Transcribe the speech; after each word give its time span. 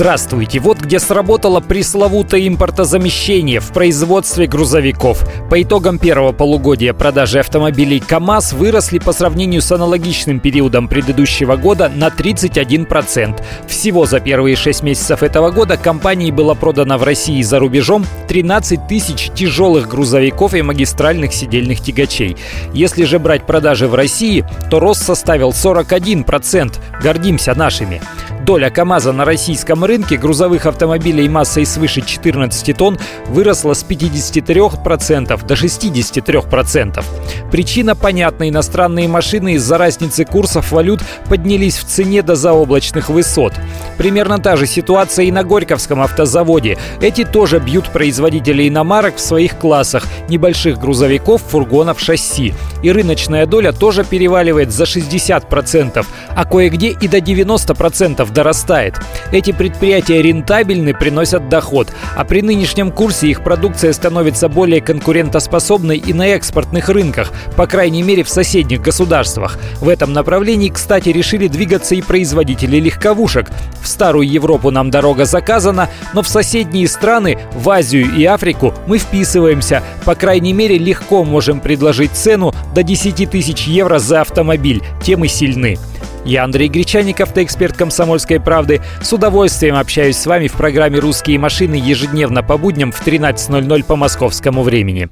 Здравствуйте! 0.00 0.60
Вот 0.60 0.80
где 0.80 0.98
сработало 0.98 1.60
пресловутое 1.60 2.48
импортозамещение 2.48 3.60
в 3.60 3.70
производстве 3.70 4.46
грузовиков. 4.46 5.28
По 5.50 5.60
итогам 5.60 5.98
первого 5.98 6.32
полугодия 6.32 6.94
продажи 6.94 7.38
автомобилей 7.38 8.00
КАМАЗ 8.00 8.54
выросли 8.54 8.98
по 8.98 9.12
сравнению 9.12 9.60
с 9.60 9.70
аналогичным 9.70 10.40
периодом 10.40 10.88
предыдущего 10.88 11.56
года 11.56 11.92
на 11.94 12.08
31%. 12.08 13.44
Всего 13.68 14.06
за 14.06 14.20
первые 14.20 14.56
6 14.56 14.82
месяцев 14.84 15.22
этого 15.22 15.50
года 15.50 15.76
компании 15.76 16.30
было 16.30 16.54
продано 16.54 16.96
в 16.96 17.02
России 17.02 17.40
и 17.40 17.42
за 17.42 17.58
рубежом 17.58 18.06
13 18.28 18.86
тысяч 18.88 19.30
тяжелых 19.34 19.86
грузовиков 19.86 20.54
и 20.54 20.62
магистральных 20.62 21.34
сидельных 21.34 21.82
тягачей. 21.82 22.38
Если 22.72 23.04
же 23.04 23.18
брать 23.18 23.44
продажи 23.44 23.86
в 23.86 23.94
России, 23.94 24.46
то 24.70 24.80
рост 24.80 25.02
составил 25.02 25.50
41%. 25.50 26.72
Гордимся 27.02 27.54
нашими. 27.54 28.00
Доля 28.44 28.70
КАМАЗа 28.70 29.12
на 29.12 29.24
российском 29.24 29.84
рынке 29.84 30.16
грузовых 30.16 30.64
автомобилей 30.64 31.28
массой 31.28 31.66
свыше 31.66 32.00
14 32.00 32.76
тонн 32.76 32.98
выросла 33.26 33.74
с 33.74 33.84
53% 33.84 35.46
до 35.46 35.54
63%. 35.54 37.04
Причина 37.50 37.94
понятна. 37.94 38.48
Иностранные 38.48 39.08
машины 39.08 39.54
из-за 39.54 39.76
разницы 39.76 40.24
курсов 40.24 40.72
валют 40.72 41.00
поднялись 41.28 41.76
в 41.76 41.84
цене 41.84 42.22
до 42.22 42.34
заоблачных 42.34 43.10
высот. 43.10 43.52
Примерно 43.98 44.38
та 44.38 44.56
же 44.56 44.66
ситуация 44.66 45.26
и 45.26 45.30
на 45.30 45.44
Горьковском 45.44 46.00
автозаводе. 46.00 46.78
Эти 47.00 47.24
тоже 47.24 47.58
бьют 47.58 47.90
производителей 47.90 48.68
иномарок 48.68 49.16
в 49.16 49.20
своих 49.20 49.58
классах, 49.58 50.06
небольших 50.28 50.78
грузовиков, 50.78 51.42
фургонов, 51.42 52.00
шасси. 52.00 52.54
И 52.82 52.90
рыночная 52.90 53.44
доля 53.44 53.72
тоже 53.72 54.04
переваливает 54.04 54.72
за 54.72 54.84
60%, 54.84 56.06
а 56.34 56.44
кое-где 56.46 56.88
и 56.88 57.08
до 57.08 57.18
90% 57.18 58.29
дорастает. 58.30 58.94
Эти 59.32 59.52
предприятия 59.52 60.22
рентабельны, 60.22 60.94
приносят 60.94 61.48
доход, 61.48 61.88
а 62.16 62.24
при 62.24 62.42
нынешнем 62.42 62.90
курсе 62.90 63.28
их 63.28 63.42
продукция 63.42 63.92
становится 63.92 64.48
более 64.48 64.80
конкурентоспособной 64.80 65.98
и 65.98 66.12
на 66.12 66.28
экспортных 66.28 66.88
рынках, 66.88 67.32
по 67.56 67.66
крайней 67.66 68.02
мере 68.02 68.24
в 68.24 68.28
соседних 68.28 68.80
государствах. 68.80 69.58
В 69.80 69.88
этом 69.88 70.12
направлении, 70.12 70.68
кстати, 70.68 71.10
решили 71.10 71.48
двигаться 71.48 71.94
и 71.94 72.02
производители 72.02 72.78
легковушек. 72.78 73.50
В 73.82 73.86
старую 73.86 74.28
Европу 74.28 74.70
нам 74.70 74.90
дорога 74.90 75.24
заказана, 75.24 75.88
но 76.14 76.22
в 76.22 76.28
соседние 76.28 76.88
страны, 76.88 77.38
в 77.54 77.68
Азию 77.70 78.14
и 78.14 78.24
Африку 78.24 78.74
мы 78.86 78.98
вписываемся. 78.98 79.82
По 80.04 80.14
крайней 80.14 80.52
мере, 80.52 80.78
легко 80.78 81.24
можем 81.24 81.60
предложить 81.60 82.12
цену 82.12 82.52
до 82.74 82.82
10 82.82 83.30
тысяч 83.30 83.66
евро 83.66 83.98
за 83.98 84.22
автомобиль. 84.22 84.82
Темы 85.02 85.28
сильны. 85.28 85.78
Я 86.24 86.44
Андрей 86.44 86.68
Гречаников, 86.68 87.32
ты 87.32 87.42
эксперт 87.44 87.76
«Комсомольской 87.76 88.40
правды». 88.40 88.80
С 89.02 89.12
удовольствием 89.12 89.76
общаюсь 89.76 90.16
с 90.16 90.26
вами 90.26 90.48
в 90.48 90.52
программе 90.52 90.98
«Русские 90.98 91.38
машины» 91.38 91.74
ежедневно 91.74 92.42
по 92.42 92.58
будням 92.58 92.92
в 92.92 93.06
13.00 93.06 93.84
по 93.84 93.96
московскому 93.96 94.62
времени. 94.62 95.08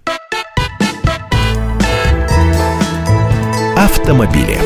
Автомобили. 3.77 4.59